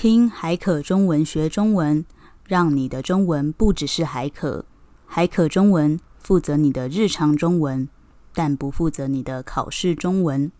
[0.00, 2.06] 听海可中文学中文，
[2.46, 4.64] 让你的中文不只是海可。
[5.04, 7.88] 海可中文负责你的日常中文，
[8.32, 10.52] 但不负责你的考试中文。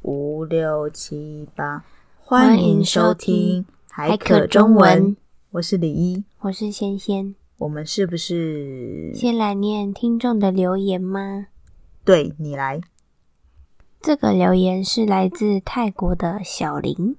[0.00, 1.84] 五六七八，
[2.18, 5.14] 欢迎收听海可中文。
[5.50, 7.34] 我是李一，我是仙仙。
[7.62, 11.46] 我们是不是先来念听众的留言吗？
[12.04, 12.80] 对，你来。
[14.00, 17.16] 这个留言是来自泰国的小林，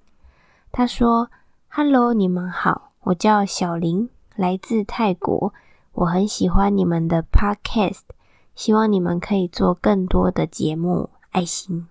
[0.70, 1.32] 他说
[1.70, 5.54] ：“Hello，你们好，我叫小林，来自泰国。
[5.94, 8.02] 我很喜欢你们的 Podcast，
[8.54, 11.10] 希望你们可以做更多的节目。
[11.32, 11.88] 爱心。”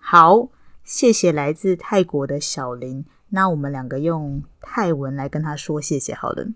[0.00, 0.48] 好，
[0.82, 3.04] 谢谢来自泰国的小林。
[3.28, 6.46] 那我们两个用泰文来跟他说谢谢好了。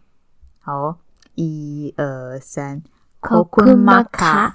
[0.59, 1.01] 好，
[1.35, 2.83] 一二三
[3.21, 4.53] ，Kokumaka，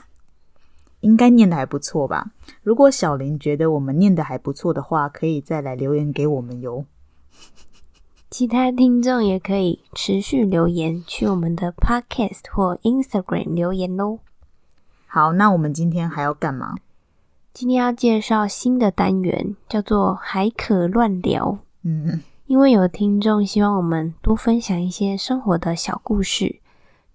[1.02, 2.31] 应该念的还不错吧？
[2.64, 6.86] 如果小林觉得我们念的还不错的话，可以再来留言给我们哟。
[8.30, 14.19] 其他听众也可以持续留言，去我们的 Podcast 或 Instagram 留言喽。
[15.08, 16.75] 好，那我们今天还要干嘛？
[17.53, 21.59] 今天要介绍新的单元，叫做还可乱聊。
[21.84, 22.22] 嗯。
[22.47, 26.62] 因为有听众希望我们多分享一些生活的小故事，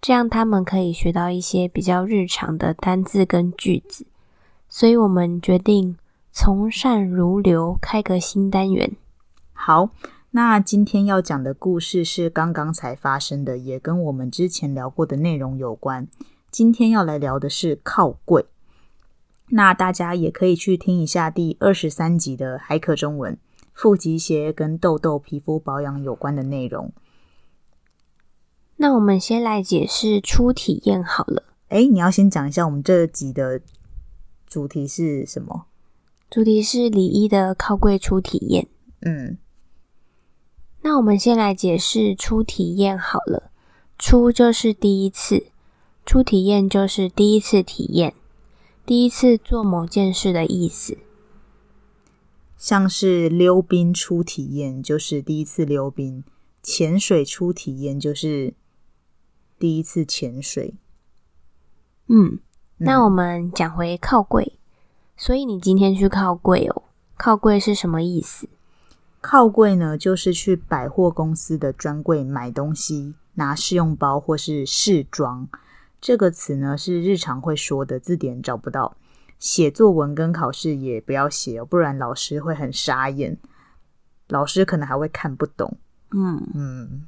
[0.03, 4.05] 这样他们可以学到一些比较日常的单字跟句子，
[4.69, 5.97] 所以我们决定
[6.33, 8.97] 从善如流，开个新单元。
[9.53, 9.91] 好，
[10.33, 16.09] 那今天要讲的故事是刚刚才发生的，也跟我们之前聊过的内容有关。
[16.51, 18.45] 今天要来聊的是靠柜，
[19.51, 23.39] 那大家也可以去听一下第二十三集的海可中文。
[23.73, 26.93] 复习一些跟痘痘、皮肤保养有关的内容。
[28.83, 31.45] 那我们先来解释初体验好了。
[31.69, 33.61] 诶，你要先讲一下我们这集的
[34.45, 35.67] 主题是什么？
[36.29, 38.67] 主题是李一的靠柜初体验。
[39.03, 39.39] 嗯，
[40.81, 43.53] 那我们先来解释初体验好了。
[44.01, 45.47] 初就是第一次，
[46.05, 48.13] 初体验就是第一次体验，
[48.85, 50.99] 第一次做某件事的意思。
[52.59, 56.25] 像是溜冰初体验，就是第一次溜冰；
[56.65, 58.55] 潜水初体验，就是
[59.63, 60.75] 第一次潜水。
[62.09, 62.41] 嗯，
[62.79, 64.59] 那我们讲回靠柜，
[65.17, 66.83] 所以你今天去靠柜哦。
[67.17, 68.49] 靠柜是什么意思？
[69.21, 75.49] 靠柜呢，就是去百货公司的专柜买东西，拿试用包或是试装。
[76.01, 78.97] 这个词呢，是日常会说的，字典找不到。
[79.39, 83.39] 写作文跟考试也不要写哦，不然老师会很傻眼，
[84.27, 85.79] 老师可能还会看不懂。
[86.11, 87.07] 嗯嗯，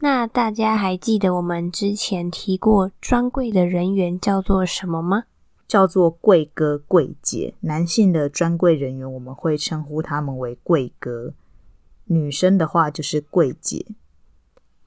[0.00, 5.24] 那大家还记得我们之前提过专柜的人员叫做什么吗？
[5.66, 7.54] 叫做柜哥、柜姐。
[7.60, 11.34] 男性的专柜人员我们会称呼他们为柜哥，
[12.04, 13.86] 女生的话就是柜姐。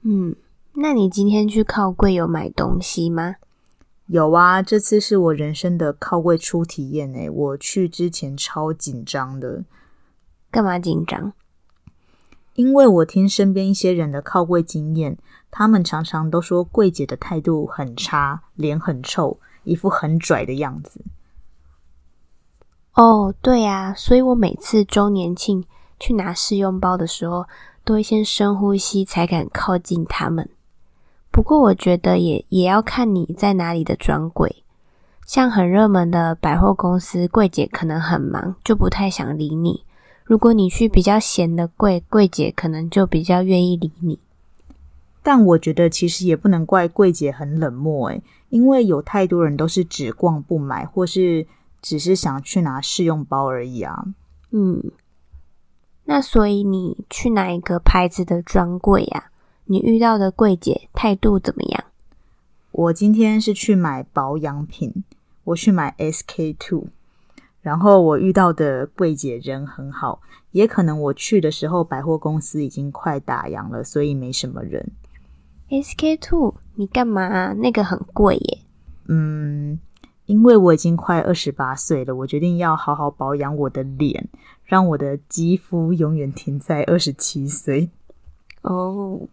[0.02, 0.34] 嗯，
[0.74, 3.36] 那你今天去靠柜有买东西吗？
[4.06, 9.64] 有啊，这次是我人生的靠柜初体验诶，我去之前超紧张的。
[10.50, 11.32] 干嘛紧张？
[12.54, 15.16] 因为我听身边一些人的靠柜经验，
[15.50, 21.00] 他们常常都说柜姐的态度很差，脸很臭，一副很拽的样子。
[22.94, 25.64] 哦，对啊，所以我每次周年庆
[25.98, 27.46] 去拿试用包的时候，
[27.84, 30.50] 都会先深呼吸才敢靠近他们。
[31.30, 34.64] 不过我觉得也也要看你在哪里的专柜，
[35.24, 39.84] 像很热门的百货公司，柜姐可能很忙，就不太想理你。
[40.30, 44.20] 如果你去比较闲的柜，柜姐可能就比较愿意理你。
[45.24, 51.48] 但我觉得其实也不能怪柜姐很冷漠诶，因为有太多人都是只逛不买，或是
[51.82, 54.04] 只是想去拿试用包而已啊。
[54.52, 54.92] 嗯，
[56.04, 59.32] 那所以你去哪一个牌子的专柜呀？
[59.64, 61.84] 你遇到的柜姐态度怎么样？
[62.70, 65.02] 我今天是去买保养品，
[65.42, 66.84] 我去买 SK-II，
[67.62, 70.20] 然后我遇到的柜姐人很好，
[70.52, 74.92] 也可能我去的时候百货公司已经快打烊了，所以没什么人。
[75.68, 77.52] SK two，你干嘛？
[77.52, 78.58] 那个很贵耶。
[79.08, 79.78] 嗯，
[80.26, 84.28] 因为我已经快二十八岁了，我决定要好好保养我的脸，
[84.64, 87.90] 让我的肌肤永远停在二十七岁。
[88.62, 89.28] 哦。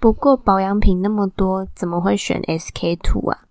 [0.00, 3.44] 不过保养品那么多，怎么会选 SK two 啊？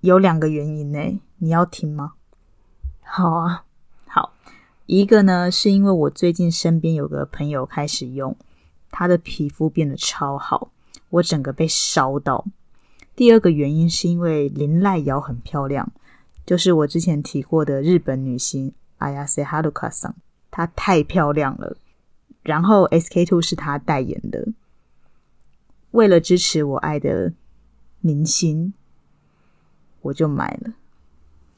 [0.00, 2.12] 有两个原因呢，你要听吗？
[3.14, 3.66] 好啊，
[4.06, 4.32] 好。
[4.86, 8.34] 一个呢，是因为我最近身边有个朋友开始用，
[8.90, 10.70] 他的皮肤变得超好，
[11.10, 12.46] 我整个被烧到。
[13.14, 15.92] 第二个原因是因为林濑遥很漂亮，
[16.46, 20.14] 就是我之前提过的日本女星 Ayase Haruka 桑，
[20.50, 21.76] 她太漂亮了。
[22.42, 24.48] 然后 SK two 是她代言的，
[25.90, 27.34] 为了支持我爱的
[28.00, 28.72] 明星，
[30.00, 30.72] 我就买了。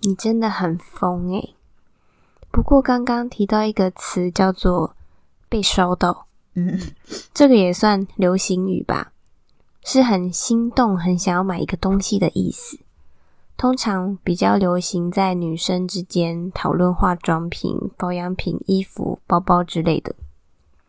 [0.06, 1.54] 你真的很疯诶。
[2.50, 4.94] 不过刚刚提到一个词叫做
[5.48, 6.78] “被烧到”，嗯，
[7.34, 9.12] 这个也算流行语吧，
[9.82, 12.78] 是很心动、很想要买一个东西的意思。
[13.56, 20.14] 通常比较流行在女生之间讨论化妆品、保养品、衣服、包包之类的。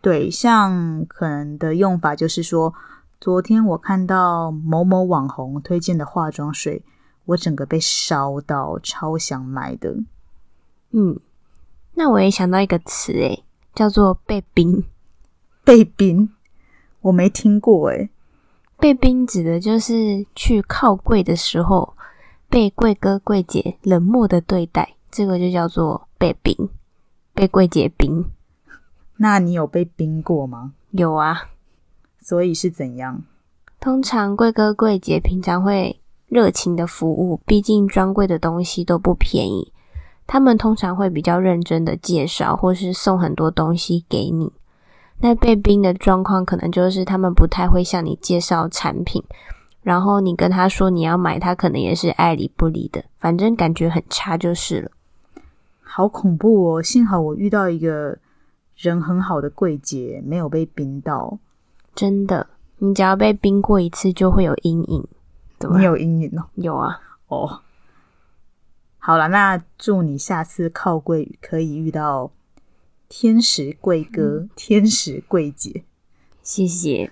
[0.01, 2.73] 对，像可能的用法就是说，
[3.21, 6.83] 昨天我看到某某网红推荐的化妆水。
[7.25, 9.95] 我整个被烧到，超想买的。
[10.91, 11.19] 嗯，
[11.95, 13.43] 那我也想到一个词，诶，
[13.73, 14.83] 叫做被冰。
[15.63, 16.29] 被冰，
[17.01, 18.09] 我没听过，诶。
[18.77, 21.95] 被冰指的就是去靠柜的时候，
[22.49, 26.69] 被柜哥柜姐冷漠的对待，这个就叫做被冰，
[27.33, 28.29] 被柜姐冰。
[29.17, 30.73] 那你有被冰过吗？
[30.91, 31.49] 有啊。
[32.19, 33.23] 所以是怎样？
[33.79, 35.99] 通常柜哥柜姐平常会。
[36.27, 39.71] 热情的服务，毕竟专柜的东西都不便宜。
[40.27, 44.51] 他们通常会比较认真的介绍，或是送很多东西给你。
[45.19, 49.23] 那被冰的状况，可能就是他们不太会向你介绍产品，
[49.81, 54.91] 然后你跟他说你要买，他可能也是爱理不理的，反正感觉很差就是了。
[55.81, 56.81] 好恐怖哦！
[56.81, 58.17] 幸好我遇到一个
[58.75, 61.37] 人很好的柜姐，没有被冰到。
[61.93, 62.47] 真的，
[62.79, 65.07] 你只要被冰过一次，就会有阴影。
[65.77, 66.45] 你有阴影哦？
[66.55, 66.99] 有啊。
[67.27, 67.61] 哦，
[68.97, 72.31] 好了，那祝你下次靠柜可以遇到
[73.09, 75.83] 天使贵哥、嗯、天使贵姐。
[76.41, 77.11] 谢谢。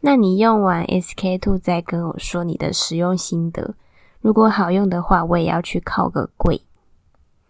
[0.00, 3.74] 那你用完 SK two 再跟我说你的使用心得，
[4.20, 6.62] 如果好用的话，我也要去靠个柜。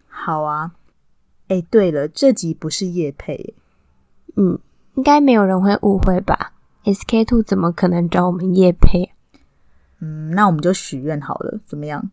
[0.07, 0.73] 好啊。
[1.47, 3.55] 哎，对了，这集不是夜配。
[4.35, 4.59] 嗯，
[4.95, 6.53] 应该没有人会误会吧
[6.83, 9.13] ？SK two 怎么可能找我们夜配？
[10.31, 12.09] 嗯，那我们就许愿好了，怎么样？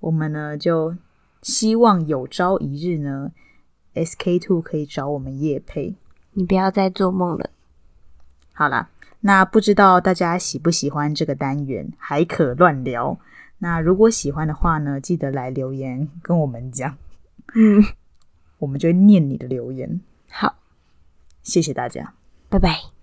[0.00, 0.96] 我们呢就
[1.42, 3.32] 希望有朝一日呢
[3.94, 5.94] ，SK Two 可以找我们夜配。
[6.32, 7.50] 你不要再做梦了。
[8.52, 11.92] 好啦，那不知道大家喜不喜欢这个单元？
[11.96, 13.18] 还可乱聊。
[13.58, 16.96] 那如果喜欢的话呢，记得来留言跟我们讲。
[17.54, 17.84] 嗯，
[18.58, 20.00] 我们就会念你的留言。
[20.28, 20.56] 好，
[21.42, 22.14] 谢谢大家，
[22.48, 22.93] 拜拜。